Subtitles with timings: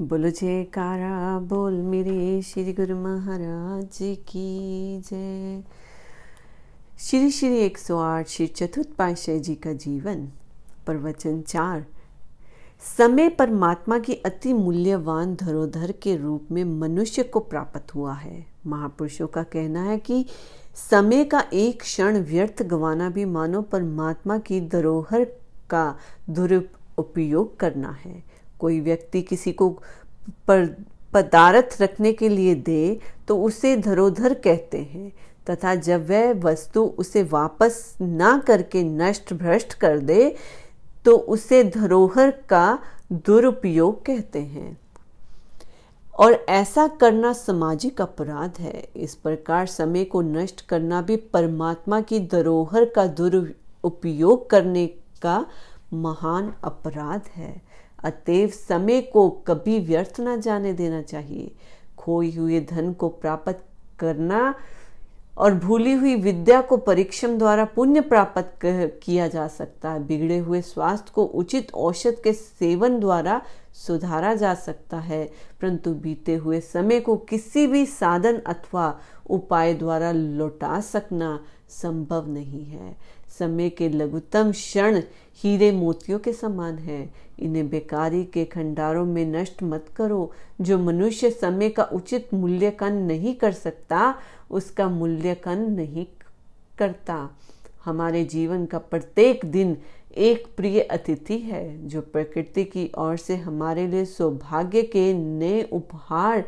[0.00, 5.62] बोलो जयकारा, बोल मेरे श्री गुरु महाराज की जय।
[6.98, 10.26] श्री श्री एक सौ आठ श्री चतुर्थ पाशाह जी का जीवन
[10.86, 11.86] प्रवचन चार।
[12.98, 19.26] समय परमात्मा की अति मूल्यवान धरोधर के रूप में मनुष्य को प्राप्त हुआ है। महापुरुषों
[19.26, 20.24] का कहना है कि
[20.90, 25.24] समय का एक क्षण व्यर्थ गवाना भी मानो परमात्मा की धरोहर
[25.70, 25.98] का
[26.30, 29.68] दुरुपयोग करना है। कोई व्यक्ति किसी को
[30.48, 30.66] पर,
[31.12, 35.12] पदार्थ रखने के लिए दे तो उसे धरोधर कहते हैं,
[35.50, 40.34] तथा जब वह वस्तु उसे वापस ना करके नष्ट भ्रष्ट कर दे
[41.04, 42.78] तो उसे धरोहर का
[43.12, 44.76] दुरुपयोग कहते हैं।
[46.14, 52.20] और ऐसा करना सामाजिक अपराध है। इस प्रकार समय को नष्ट करना भी परमात्मा की
[52.26, 54.86] धरोहर का दुरुपयोग करने
[55.22, 55.44] का
[55.92, 57.62] महान अपराध है।
[58.04, 61.54] अतएव समय को कभी व्यर्थ न जाने देना चाहिए।
[61.98, 63.64] खोई हुए धन को प्राप्त
[63.98, 64.54] करना
[65.38, 68.58] और भूली हुई विद्या को परीक्षम द्वारा पुण्य प्राप्त
[69.02, 74.54] किया जा सकता है। बिगड़े हुए स्वास्थ्य को उचित औषध के सेवन द्वारा सुधारा जा
[74.54, 75.24] सकता है।
[75.60, 82.64] परंतु बीते हुए समय को किसी भी साधन अथवा उपाय द्वारा लौटा सकना संभव नहीं
[82.64, 82.96] है।
[83.38, 85.00] समय के लघुतम क्षण
[85.36, 91.30] हीरे मोतियों के समान है। इन्हें बेकारी के खंडारों में नष्ट मत करो। जो मनुष्य
[91.30, 94.14] समय का उचित मूल्यांकन नहीं कर सकता,
[94.50, 96.06] उसका मूल्यांकन नहीं
[96.78, 97.30] करता।
[97.84, 99.76] हमारे जीवन का प्रत्येक दिन
[100.16, 106.44] एक प्रिय अतिथि है, जो प्रकृति की ओर से हमारे लिए सौभाग्य के नए उपहार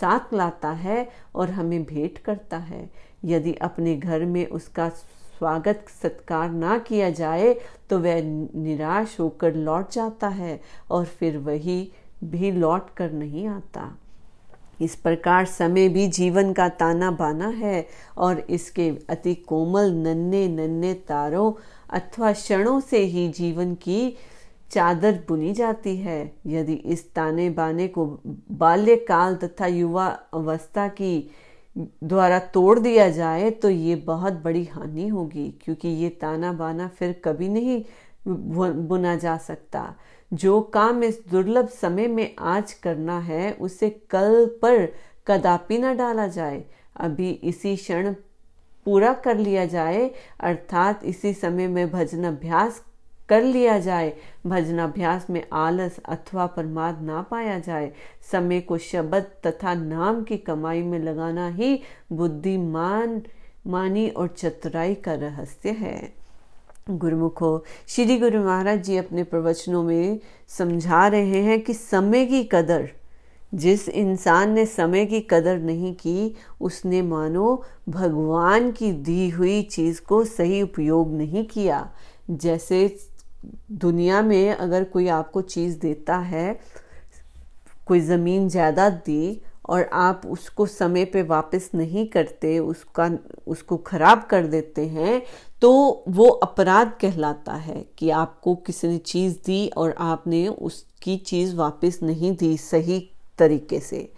[0.00, 2.90] साथ लाता है और हमें भेंट करता है।
[3.24, 4.90] यदि अपने घर में उसका
[5.38, 7.52] स्वागत सत्कार ना किया जाए
[7.90, 8.20] तो वह
[8.56, 11.76] निराश होकर लौट जाता है और फिर वही
[12.24, 13.90] भी लौट कर नहीं आता।
[14.80, 17.86] इस प्रकार समय भी जीवन का ताना बाना है
[18.18, 21.52] और इसके अति कोमल नन्हे नन्हे तारों
[21.90, 24.16] अथवा क्षणों से ही जीवन की
[24.70, 28.06] चादर बुनी जाती है। यदि इस ताने बाने को
[28.52, 31.30] बाल्यकाल तथा युवा अवस्था की
[31.76, 37.20] द्वारा तोड़ दिया जाए तो ये बहुत बड़ी हानि होगी, क्योंकि ये ताना बाना फिर
[37.24, 37.82] कभी नहीं
[38.28, 39.94] बुना जा सकता।
[40.32, 44.86] जो काम इस दुर्लभ समय में आज करना है, उसे कल पर
[45.26, 46.64] कदापि न डाला जाए।
[46.96, 48.12] अभी इसी क्षण
[48.86, 50.10] पूरा कर लिया जाए,
[50.40, 52.82] अर्थात इसी समय में भजन अभ्यास
[53.28, 54.12] कर लिया जाए।
[54.46, 57.92] भजनाभ्यास में आलस अथवा प्रमाद ना पाया जाए।
[58.32, 61.80] समय को शब्द तथा नाम की कमाई में लगाना ही
[62.12, 63.22] बुद्धिमान,
[63.66, 66.12] मानी और चतुराई का रहस्य है।
[66.90, 72.90] गुरुमुखो, श्री गुरु महाराज जी अपने प्रवचनों में समझा रहे हैं कि समय की कदर,
[73.54, 80.00] जिस इंसान ने समय की कदर नहीं की, उसने मानो भगवान की दी हुई चीज़
[80.00, 81.92] को सही उपयोग नहीं किया।
[82.30, 82.96] जैसे
[83.72, 86.58] दुनिया में अगर कोई आपको चीज़ देता है,
[87.86, 93.10] कोई ज़मीन ज़्यादा दी और आप उसको समय पे वापस नहीं करते, उसका,
[93.46, 95.22] उसको ख़राब कर देते हैं
[95.62, 95.70] तो
[96.08, 101.98] वो अपराध कहलाता है कि आपको किसी ने चीज़ दी और आपने उसकी चीज़ वापस
[102.02, 102.98] नहीं दी सही
[103.38, 104.08] तरीके से।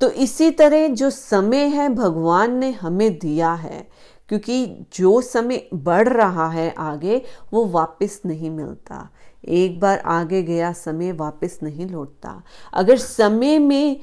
[0.00, 3.86] तो इसी तरह जो समय है, भगवान ने हमें दिया है
[4.28, 9.08] क्योंकि जो समय बढ़ रहा है आगे, वो वापस नहीं मिलता।
[9.44, 12.42] एक बार आगे गया, समय वापस नहीं लौटता।
[12.72, 14.00] अगर समय में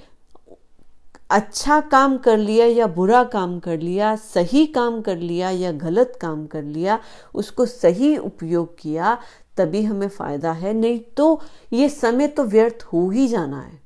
[1.29, 6.19] अच्छा काम कर लिया या बुरा काम कर लिया, सही काम कर लिया या गलत
[6.21, 6.99] काम कर लिया,
[7.35, 9.17] उसको सही उपयोग किया,
[9.57, 11.41] तभी हमें फ़ायदा है। नहीं तो
[11.73, 13.81] ये समय तो व्यर्थ हो ही जाना है।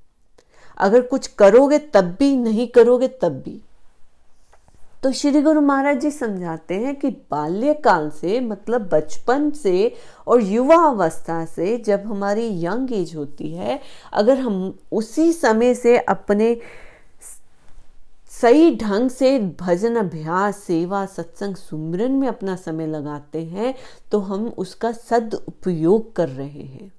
[0.78, 3.62] अगर कुछ करोगे, तब भी नहीं करोगे, तब भी।
[5.06, 9.94] तो श्री गुरु महाराज जी समझाते हैं कि बाल्यकाल से मतलब बचपन से
[10.28, 13.80] और युवा अवस्था से जब हमारी यंग एज होती है,
[14.14, 16.58] अगर हम उसी समय से अपने
[18.32, 23.76] सही ढंग से भजन, अभ्यास, सेवा, सत्संग, सुमरन में अपना समय लगाते हैं
[24.12, 26.92] तो हम उसका सद उपयोग कर रहे हैं।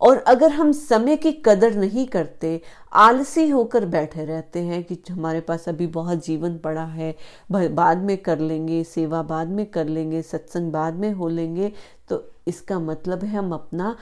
[0.00, 2.60] और अगर हम समय की कदर नहीं करते,
[2.92, 7.14] आलसी होकर बैठे रहते हैं कि हमारे पास अभी बहुत जीवन पड़ा है
[7.50, 11.72] बाद में कर लेंगे, सेवा बाद में कर लेंगे, सत्संग बाद में हो लेंगे
[12.08, 13.96] तो इसका मतलब है हम अपना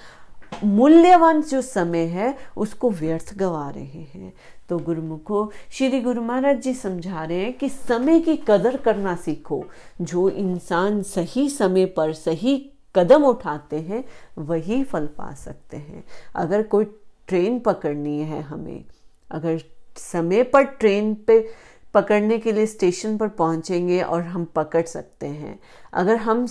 [0.65, 4.33] मूल्यवान जो समय है, उसको व्यर्थ गवा रहे हैं।
[4.69, 9.65] तो गुरुमुखो, श्री गुरु महाराज जी समझा रहे हैं कि समय की कदर करना सीखो।
[10.01, 12.57] जो इंसान सही समय पर सही
[12.95, 14.05] कदम उठाते हैं,
[14.39, 16.05] वही फल पा सकते हैं।
[16.35, 16.85] अगर कोई
[17.29, 18.85] ट्रेन पकड़नी है हमें,
[19.31, 19.61] अगर
[19.97, 21.49] समय पर ट्रेन पे
[21.95, 25.59] पकड़ने के लिए स्टेशन पर पहुँचेंगे और हम पकड़ सकते हैं।
[25.93, 26.47] अगर हम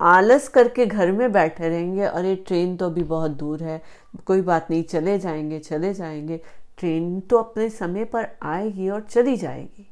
[0.00, 3.82] आलस करके घर में बैठे रहेंगे, अरे ट्रेन तो अभी बहुत दूर है,
[4.26, 6.40] कोई बात नहीं, चले जाएँगे चले जाएँगे।
[6.78, 9.88] ट्रेन तो अपने समय पर आएगी और चली जाएगी।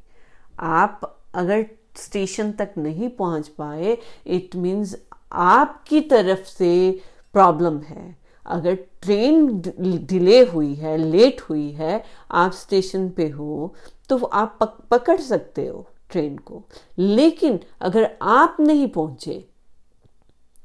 [0.59, 1.65] आप अगर
[1.95, 4.95] स्टेशन तक नहीं पहुँच पाए इट मीन्स
[5.31, 7.01] आपकी तरफ़ से
[7.33, 9.61] प्रॉब्लम है। अगर ट्रेन
[10.05, 13.73] डिले हुई है लेट हुई है आप स्टेशन पे हो
[14.09, 16.63] तो आप पक, पकड़ सकते हो ट्रेन को।
[16.97, 19.45] लेकिन अगर आप नहीं पहुँचे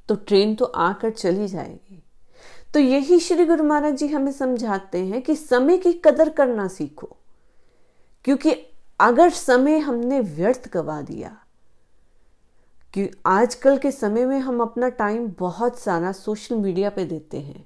[0.08, 2.02] तो ट्रेन तो आकर चली जाएगी।
[2.74, 7.16] तो यही श्री गुरु महाराज जी हमें समझाते हैं कि समय की कदर करना सीखो।
[8.24, 8.54] क्योंकि
[9.00, 11.36] अगर समय हमने व्यर्थ गवा दिया
[12.94, 17.64] कि आजकल के समय में हम अपना टाइम बहुत सारा सोशल मीडिया पे देते हैं।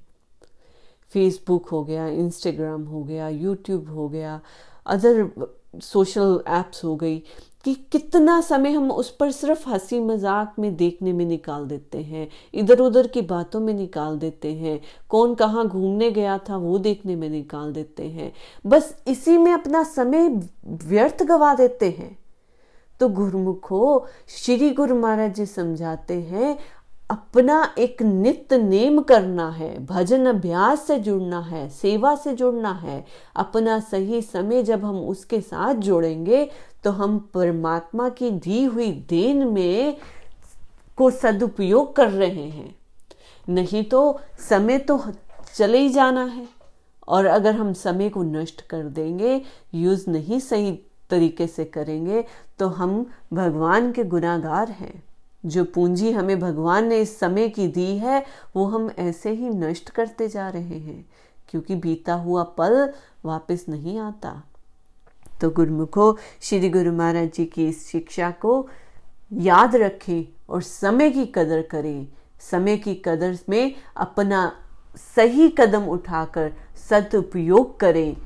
[1.12, 4.40] फेसबुक हो गया इंस्टाग्राम हो गया यूट्यूब हो गया
[4.87, 5.28] अदर
[5.82, 7.19] सोशल एप्स हो गई,
[7.64, 12.28] कि कितना समय हम उस पर सिर्फ़ हँसी मज़ाक में देखने में निकाल देते हैं
[12.55, 17.17] इधर उधर की बातों में निकाल देते हैं, कौन कहाँ घूमने गया था वो देखने
[17.17, 18.32] में निकाल देते हैं।
[18.64, 20.28] बस इसी में अपना समय
[20.67, 22.17] व्यर्थ गवा देते हैं।
[23.00, 26.58] तो गुरुमुखो श्री गुरु महाराज जी समझाते हैं,
[27.11, 33.05] अपना एक नित्य नेम करना है, भजन अभ्यास से जुड़ना है, सेवा से जुड़ना है,
[33.37, 36.49] अपना सही समय जब हम उसके साथ जोड़ेंगे
[36.85, 39.96] तो हम परमात्मा की दी हुई देन में
[40.99, 42.75] को सदुपयोग कर रहे हैं।
[43.49, 45.03] नहीं तो समय तो
[45.55, 46.46] चले ही जाना है,
[47.08, 49.41] और अगर हम समय को नष्ट कर देंगे
[49.75, 50.79] यूज़ नहीं सही
[51.11, 52.25] तरीके से करेंगे
[52.59, 55.03] तो हम भगवान के गुनागार हैं।
[55.45, 58.25] जो पूंजी हमें भगवान ने इस समय की दी है,
[58.57, 61.05] वो हम ऐसे ही नष्ट करते जा रहे हैं,
[61.49, 62.93] क्योंकि बीता हुआ पल
[63.25, 64.43] वापस नहीं आता।
[65.41, 68.69] तो गुरुमुखो, श्री गुरु महाराज जी की इस शिक्षा को
[69.33, 72.06] याद रखें और समय की कदर करें।
[72.51, 74.53] समय की कदर में अपना
[75.17, 76.53] सही कदम उठाकर
[76.89, 78.17] सदुपयोग करें,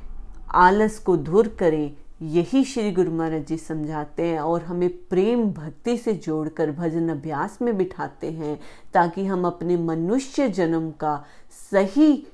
[0.54, 5.96] आलस को दूर करें यही श्री गुरु महाराज जी समझाते हैं और हमें प्रेम भक्ति
[5.98, 8.60] से जोड़कर भजन अभ्यास में बिठाते हैं
[8.94, 11.24] ताकि हम अपने मनुष्य जन्म का
[11.70, 12.26] सही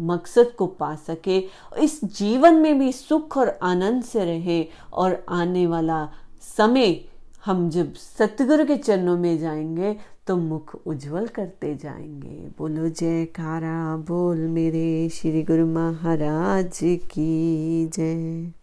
[0.00, 1.38] मकसद को पा सके,
[1.78, 6.08] इस जीवन में भी सुख और आनंद से रहे और आने वाला
[6.58, 7.04] समय
[7.44, 9.96] हम जब सतगुरु के चरणों में जाएँगे
[10.26, 18.57] तो मुख उज्जवल करते जाएँगे। बोलो, जयकारा, बोल मेरे श्री गुरु महाराज की जय।